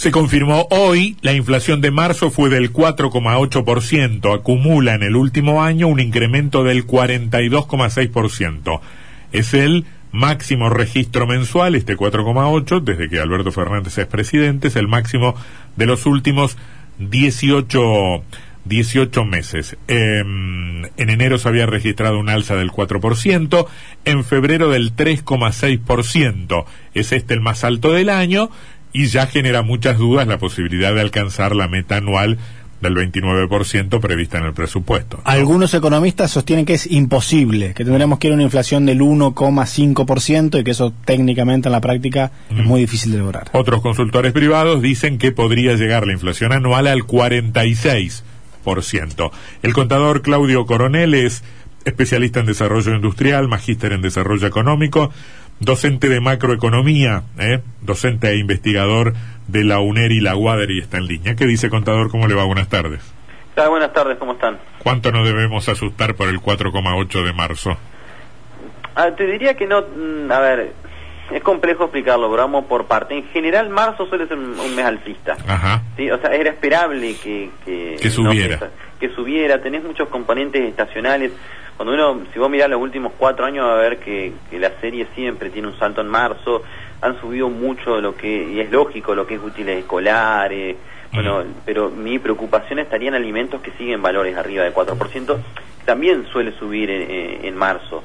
[0.00, 5.88] Se confirmó hoy, la inflación de marzo fue del 4,8%, acumula en el último año
[5.88, 8.80] un incremento del 42,6%.
[9.32, 14.88] Es el máximo registro mensual, este 4,8, desde que Alberto Fernández es presidente, es el
[14.88, 15.34] máximo
[15.76, 16.56] de los últimos
[16.98, 18.24] 18,
[18.64, 19.76] 18 meses.
[19.86, 23.66] Em, en enero se había registrado un alza del 4%,
[24.06, 26.64] en febrero del 3,6%.
[26.94, 28.48] Es este el más alto del año
[28.92, 32.38] y ya genera muchas dudas la posibilidad de alcanzar la meta anual
[32.80, 35.20] del 29% prevista en el presupuesto.
[35.24, 40.60] Algunos economistas sostienen que es imposible, que tendremos que ir a una inflación del 1,5%
[40.60, 43.50] y que eso técnicamente en la práctica es muy difícil de lograr.
[43.52, 49.30] Otros consultores privados dicen que podría llegar la inflación anual al 46%.
[49.62, 51.42] El contador Claudio Coronel es
[51.84, 55.10] especialista en desarrollo industrial, magíster en desarrollo económico,
[55.60, 57.60] docente de macroeconomía, ¿eh?
[57.82, 59.14] docente e investigador
[59.46, 61.36] de la UNER y la UADER y está en línea.
[61.36, 62.10] ¿Qué dice contador?
[62.10, 62.44] ¿Cómo le va?
[62.44, 63.00] Buenas tardes.
[63.54, 64.58] buenas tardes, ¿cómo están?
[64.82, 67.76] ¿Cuánto nos debemos asustar por el 4,8 de marzo?
[68.94, 70.72] Ah, te diría que no, mm, a ver,
[71.30, 73.16] es complejo explicarlo, pero vamos por parte.
[73.16, 75.36] En general, marzo suele ser un, mes alcista.
[75.46, 75.82] Ajá.
[75.96, 76.10] ¿sí?
[76.10, 77.50] O sea, era esperable que...
[77.64, 78.58] Que, subiera.
[78.98, 81.32] que, subiera, tenés muchos componentes estacionales.
[81.80, 85.06] Cuando uno, si vos mirás los últimos cuatro años, va a ver que, la serie
[85.14, 86.62] siempre tiene un salto en marzo.
[87.00, 90.76] Han subido mucho lo que, y es lógico, lo que es útiles escolares.
[91.10, 95.38] Bueno, pero mi preocupación estaría en alimentos que siguen valores arriba del 4%
[95.90, 98.04] también suele subir en, marzo.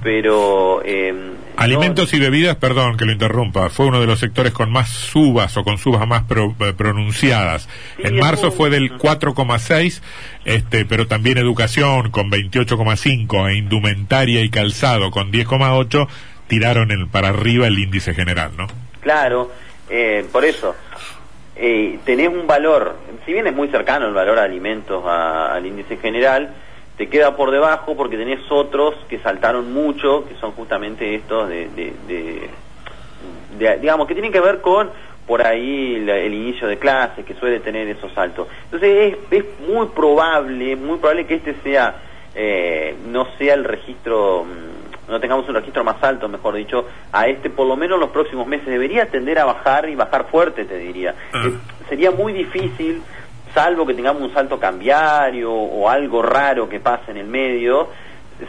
[0.00, 0.80] Pero.
[0.84, 1.12] Eh,
[1.56, 5.56] Alimentos y bebidas, perdón que lo interrumpa, fue uno de los sectores con más subas
[5.56, 7.68] o con subas más eh, pronunciadas.
[7.98, 10.02] en marzo fue del 4,6,
[10.44, 16.06] este, pero también educación con 28,5 e indumentaria y calzado con 10,8
[16.46, 18.68] tiraron el, para arriba el índice general, ¿no?
[19.00, 19.50] Claro,
[19.90, 20.76] eh, por eso.
[21.56, 25.96] Eh, tenés un valor, si bien es muy cercano el valor de alimentos al índice
[25.96, 26.54] general,
[26.96, 31.68] te queda por debajo porque tenés otros que saltaron mucho, que son justamente estos de,
[31.68, 32.50] de,
[33.78, 34.90] digamos, que tienen que ver con
[35.26, 38.46] por ahí el inicio de clases, que suele tener esos saltos.
[38.64, 41.96] Entonces es, es muy probable, muy probable que este sea,
[42.34, 47.26] eh, no sea el registro, mm, no tengamos un registro más alto, mejor dicho, a
[47.26, 48.66] este por lo menos en los próximos meses.
[48.66, 51.14] Debería tender a bajar y bajar fuerte, te diría.
[51.34, 51.52] Eh,
[51.88, 53.02] sería muy difícil
[53.56, 57.88] salvo que tengamos un salto cambiario o algo raro que pase en el medio,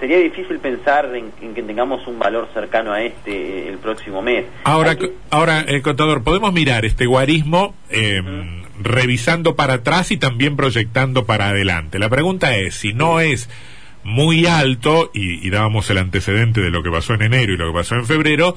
[0.00, 4.46] sería difícil pensar en, que tengamos un valor cercano a este eh, el próximo mes.
[4.64, 4.96] Ahora,
[5.28, 8.22] ahora eh, contador, podemos mirar este guarismo eh,
[8.80, 11.98] revisando para atrás y también proyectando para adelante.
[11.98, 13.50] La pregunta es, si no es
[14.04, 17.78] muy alto, y, dábamos el antecedente de lo que pasó en enero y lo que
[17.78, 18.54] pasó en febrero,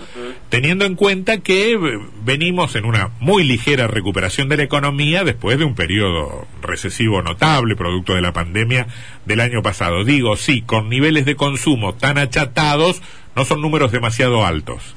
[0.49, 5.57] teniendo en cuenta que eh, venimos en una muy ligera recuperación de la economía después
[5.57, 8.87] de un periodo recesivo notable, producto de la pandemia
[9.25, 10.03] del año pasado.
[10.03, 13.01] Digo, sí, con niveles de consumo tan achatados,
[13.35, 14.95] no son números demasiado altos.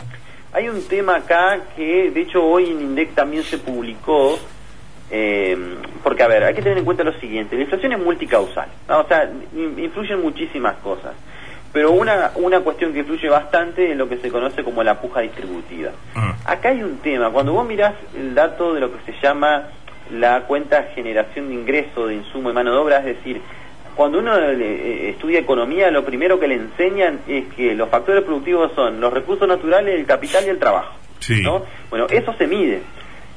[0.52, 4.38] Hay un tema acá que, de hecho, hoy en INDEC también se publicó,
[5.10, 5.56] eh,
[6.02, 9.04] porque, a ver, hay que tener en cuenta lo siguiente, la inflación es multicausal, o
[9.08, 11.12] sea, influyen muchísimas cosas,
[11.72, 15.20] pero una, una cuestión que influye bastante es lo que se conoce como la puja
[15.20, 15.92] distributiva.
[16.14, 16.34] Ah.
[16.44, 19.68] Acá hay un tema, cuando vos mirás el dato de lo que se llama
[20.12, 23.40] la cuenta generación de ingreso de insumo y mano de obra, es decir,
[23.94, 28.72] cuando uno eh, estudia economía, lo primero que le enseñan es que los factores productivos
[28.74, 30.94] son los recursos naturales, el capital y el trabajo.
[31.42, 31.62] ¿no?
[31.90, 32.80] Bueno, eso se mide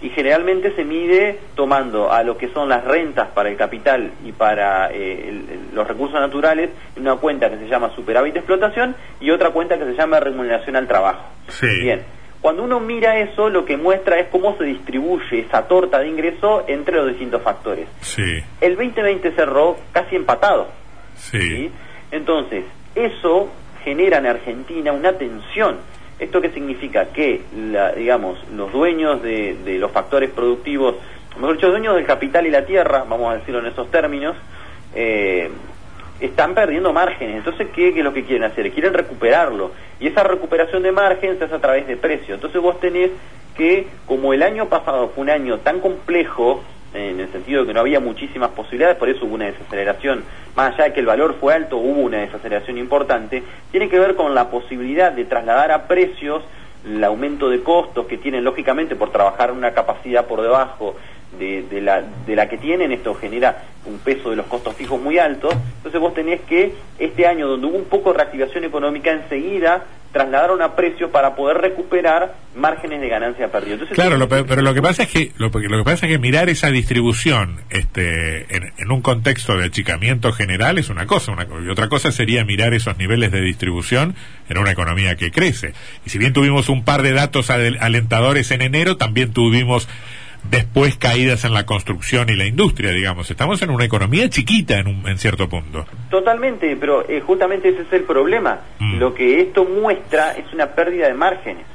[0.03, 4.33] y generalmente se mide tomando a lo que son las rentas para el capital y
[4.33, 5.33] para eh,
[5.73, 9.85] los recursos naturales una cuenta que se llama superávit de explotación y otra cuenta que
[9.85, 11.23] se llama remuneración al trabajo.
[11.61, 12.01] Bien,
[12.41, 16.65] cuando uno mira eso, lo que muestra es cómo se distribuye esa torta de ingreso
[16.67, 17.87] entre los distintos factores.
[18.59, 20.67] El 2020 cerró casi empatado.
[21.15, 21.71] ¿sí?
[22.11, 23.49] Entonces, eso
[23.85, 25.77] genera en Argentina una tensión
[26.19, 27.05] ¿Esto qué significa?
[27.05, 30.95] Que, la, digamos, los dueños de, los factores productivos,
[31.35, 34.35] mejor dicho, dueños del capital y la tierra, vamos a decirlo en esos términos,
[34.95, 35.49] eh,
[36.19, 37.37] están perdiendo márgenes.
[37.37, 38.71] Entonces, ¿qué, es lo que quieren hacer?
[38.71, 39.71] Quieren recuperarlo.
[39.99, 42.35] Y esa recuperación de margen se hace a través de precio.
[42.35, 43.11] Entonces vos tenés
[43.57, 46.63] que, como el año pasado fue un año tan complejo,
[46.93, 50.23] en el sentido de que no había muchísimas posibilidades, por eso hubo una desaceleración,
[50.55, 54.15] más allá de que el valor fue alto, hubo una desaceleración importante, tiene que ver
[54.15, 56.43] con la posibilidad de trasladar a precios
[56.85, 60.95] el aumento de costos que tienen lógicamente por trabajar una capacidad por debajo
[61.39, 65.17] de, la, de la que tienen, esto genera un peso de los costos fijos muy
[65.17, 69.85] alto, entonces vos tenés que este año donde hubo un poco de reactivación económica enseguida
[70.13, 73.89] trasladaron a precios para poder recuperar márgenes de ganancia perdidos.
[73.89, 76.69] claro, pero lo que pasa es que lo, lo, que pasa es que mirar esa
[76.69, 82.11] distribución este, en, un contexto de achicamiento general es una cosa, una, y otra cosa
[82.11, 84.15] sería mirar esos niveles de distribución
[84.49, 85.73] en una economía que crece.
[86.05, 89.89] Y si bien tuvimos un par de datos alentadores en enero, también tuvimos
[90.49, 93.29] después caídas en la construcción y la industria, digamos.
[93.29, 95.85] Estamos en una economía chiquita en, un, en cierto punto.
[96.09, 98.59] Totalmente, pero eh, justamente ese es el problema.
[98.79, 98.97] Mm.
[98.99, 101.65] Lo que esto muestra es una pérdida de márgenes.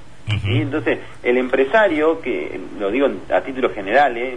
[0.44, 4.36] Entonces, el empresario, que lo digo a título general, ¿eh?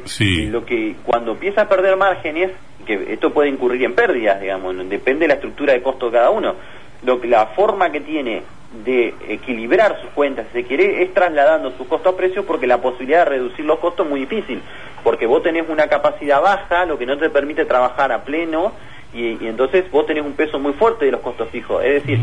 [0.50, 2.52] lo que cuando empieza a perder márgenes,
[2.86, 6.30] que esto puede incurrir en pérdidas, digamos, depende de la estructura de costo de cada
[6.30, 6.56] uno,
[7.04, 8.42] lo que la forma que tiene
[8.86, 12.82] de equilibrar sus cuentas, si se quiere, es trasladando su costo a precio porque la
[12.82, 14.62] posibilidad de reducir los costos es muy difícil,
[15.04, 18.72] porque vos tenés una capacidad baja, lo que no te permite trabajar a pleno,
[19.14, 21.84] y, entonces vos tenés un peso muy fuerte de los costos fijos.
[21.84, 22.20] Es decir,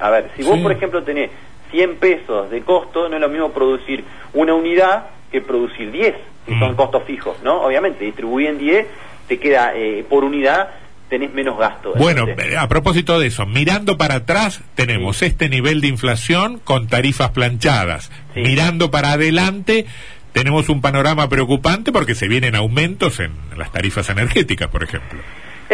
[0.00, 1.30] a ver, si vos, por ejemplo, tenés
[1.70, 6.14] 100 pesos de costo, no es lo mismo producir una unidad que producir 10,
[6.46, 7.62] que son costos fijos, ¿no?
[7.62, 8.86] Obviamente, distribuir en 10
[9.28, 10.70] te queda eh, por unidad
[11.08, 11.92] tenés menos gasto.
[11.96, 16.88] Bueno, eh, a propósito de eso, mirando para atrás tenemos este nivel de inflación con
[16.88, 18.10] tarifas planchadas.
[18.34, 19.86] Mirando para adelante
[20.32, 25.20] tenemos un panorama preocupante porque se vienen aumentos en las tarifas energéticas, por ejemplo.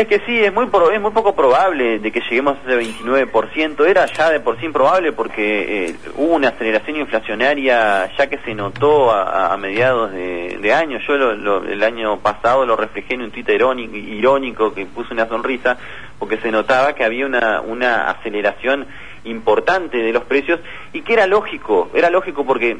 [0.00, 3.86] Es que sí, es muy, poco probable de que lleguemos a ese 29%.
[3.86, 8.54] Era ya de por sí improbable porque eh, hubo una aceleración inflacionaria ya que se
[8.54, 11.00] notó a, mediados de, año.
[11.06, 15.76] Yo el año pasado lo reflejé en un tuit irónico, que puso una sonrisa
[16.18, 18.86] porque se notaba que había una aceleración
[19.24, 20.60] importante de los precios
[20.94, 22.78] y que era lógico, era lógico porque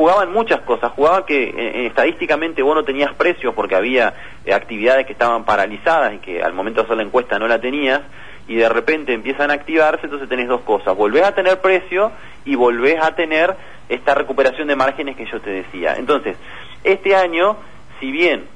[0.00, 4.14] jugaban muchas cosas, jugaban que eh, eh, estadísticamente vos no tenías precios porque había
[4.46, 7.60] eh, actividades que estaban paralizadas y que al momento de hacer la encuesta no la
[7.60, 8.00] tenías
[8.48, 12.12] y de repente empiezan a activarse, entonces tenés dos cosas, volvés a tener precio
[12.46, 13.54] y volvés a tener
[13.90, 15.96] esta recuperación de márgenes que yo te decía.
[15.98, 16.34] Entonces,
[16.82, 17.58] este año,
[18.00, 18.46] si bien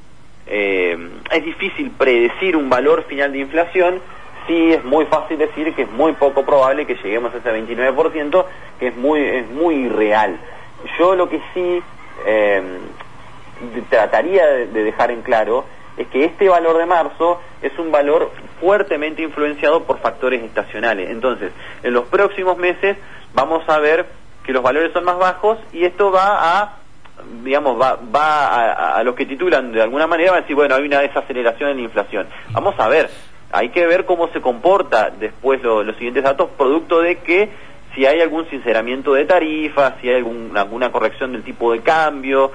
[0.47, 4.01] es difícil predecir un valor final de inflación,
[4.47, 8.45] sí es muy fácil decir que es muy poco probable que lleguemos a ese 29%,
[8.81, 10.39] que es muy, es muy real.
[10.99, 11.83] Yo lo que sí
[12.27, 12.79] em,
[13.89, 15.65] trataría de, dejar en claro
[15.97, 21.11] es que este valor de marzo es un valor fuertemente influenciado por factores estacionales.
[21.11, 21.53] Entonces,
[21.83, 22.97] en los próximos meses
[23.33, 24.07] vamos a ver
[24.45, 26.79] que los valores son más bajos y esto va a
[27.43, 30.85] digamos, va, va a, los que titulan de alguna manera, van a decir, bueno, hay
[30.85, 32.27] una desaceleración en la inflación.
[32.51, 33.09] Vamos a ver,
[33.53, 37.51] hay que ver cómo se comporta después los siguientes datos, producto de que
[37.95, 42.53] si hay algún sinceramiento de tarifas, si hay alguna corrección del tipo de cambio.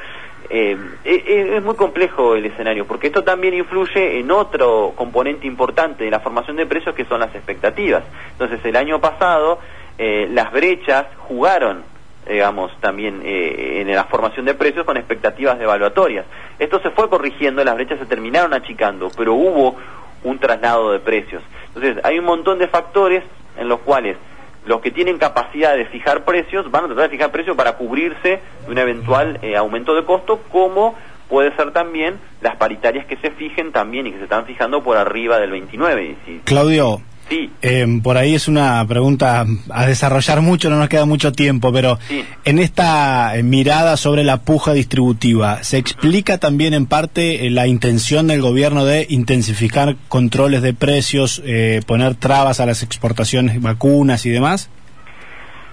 [0.51, 6.11] Eh, es, muy complejo el escenario, porque esto también influye en otro componente importante de
[6.11, 8.03] la formación de precios, que son las expectativas.
[8.31, 9.59] Entonces, el año pasado,
[9.97, 11.83] eh, las brechas jugaron
[12.27, 16.25] digamos, también eh, en la formación de precios con expectativas devaluatorias.
[16.59, 19.75] Esto se fue corrigiendo, las brechas se terminaron achicando, pero hubo
[20.23, 21.41] un traslado de precios.
[21.73, 23.23] Entonces, hay un montón de factores
[23.57, 24.17] en los cuales
[24.65, 28.39] los que tienen capacidad de fijar precios van a tratar de fijar precios para cubrirse
[28.65, 30.95] de un eventual eh, aumento de costo, como
[31.27, 34.97] puede ser también las paritarias que se fijen también y que se están fijando por
[34.97, 36.17] arriba del 29.
[36.43, 37.51] Claudio, Sí.
[37.61, 41.99] Eh, por ahí es una pregunta a desarrollar mucho, no nos queda mucho tiempo, pero
[42.43, 47.67] en esta eh, mirada sobre la puja distributiva, ¿se explica también en parte eh, la
[47.67, 51.41] intención del gobierno de intensificar controles de precios,
[51.85, 54.69] poner trabas a las exportaciones, vacunas y demás?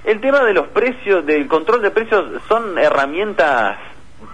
[0.05, 3.79] El tema de los precios, del control de precios, son herramientas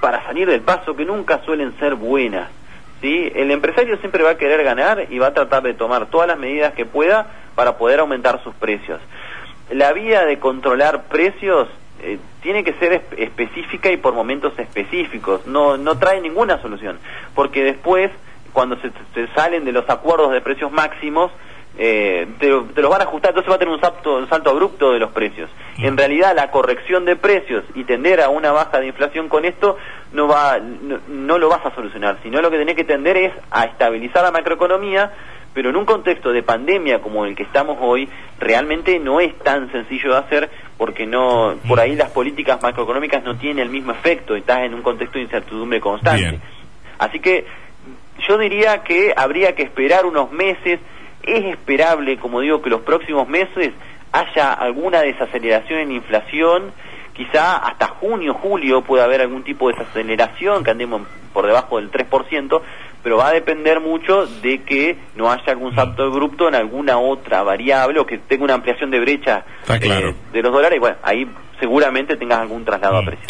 [0.01, 2.49] para salir del paso que nunca suelen ser buenas.
[3.03, 3.31] ¿Sí?
[3.35, 6.39] El empresario siempre va a querer ganar y va a tratar de tomar todas las
[6.39, 9.01] medidas que pueda para poder aumentar sus precios.
[9.71, 11.69] La vía de controlar precios
[12.01, 16.99] eh, tiene que ser específica y por momentos específicos, no, no trae ninguna solución,
[17.35, 18.11] porque después,
[18.53, 21.31] cuando se, se salen de los acuerdos de precios máximos,
[21.79, 24.93] eh, te, los van a ajustar, entonces va a tener un salto, un salto abrupto
[24.93, 25.49] de los precios.
[25.79, 25.87] Mm.
[25.87, 29.79] En realidad, la corrección de precios y tender a una baja de inflación con esto
[30.13, 33.65] no, va, no, lo vas a solucionar, sino lo que tenés que tender es a
[33.65, 35.13] estabilizar la macroeconomía,
[35.55, 39.71] pero en un contexto de pandemia como el que estamos hoy, realmente no es tan
[39.73, 44.35] sencillo de hacer porque no por ahí las políticas macroeconómicas no tienen el mismo efecto,
[44.35, 46.41] estás en un contexto de incertidumbre constante.
[46.99, 47.47] Así que
[48.29, 50.81] yo diría que habría que esperar unos meses
[51.23, 53.73] es esperable, como digo, que los próximos meses
[54.13, 56.73] haya alguna desaceleración en inflación,
[57.15, 61.03] quizá hasta junio, julio pueda haber algún tipo de desaceleración, que andemos
[61.33, 62.61] por debajo del 3%,
[63.03, 67.43] pero va a depender mucho de que no haya algún salto abrupto en alguna otra
[67.43, 70.79] variable o que tenga una ampliación de brecha eh, de los dólares.
[70.79, 71.27] Bueno, ahí
[71.59, 73.27] seguramente tengas algún traslado a precio.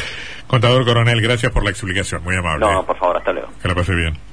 [0.46, 2.66] Contador Coronel, gracias por la explicación, muy amable.
[2.66, 3.48] No, por favor, hasta luego.
[3.62, 4.31] Que la pase bien.